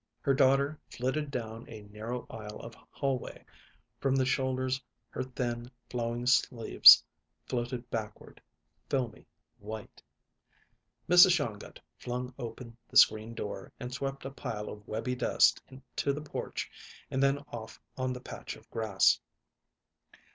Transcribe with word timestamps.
Her 0.21 0.33
daughter 0.33 0.79
flitted 0.89 1.29
down 1.29 1.69
a 1.69 1.83
narrow 1.83 2.25
aisle 2.27 2.59
of 2.61 2.73
hallway; 2.89 3.45
from 3.99 4.15
the 4.15 4.25
shoulders 4.25 4.81
her 5.11 5.21
thin, 5.21 5.69
flowing 5.91 6.25
sleeves 6.25 7.03
floated 7.45 7.87
backward, 7.91 8.41
filmy, 8.89 9.27
white. 9.59 10.01
Mrs. 11.07 11.33
Shongut 11.33 11.79
flung 11.99 12.33
open 12.39 12.75
the 12.89 12.97
screen 12.97 13.35
door 13.35 13.71
and 13.79 13.93
swept 13.93 14.25
a 14.25 14.31
pile 14.31 14.69
of 14.69 14.87
webby 14.87 15.13
dust 15.13 15.61
to 15.97 16.13
the 16.13 16.19
porch 16.21 16.67
and 17.11 17.21
then 17.21 17.37
off 17.51 17.79
on 17.95 18.11
the 18.11 18.21
patch 18.21 18.55
of 18.55 18.67
grass. 18.71 19.19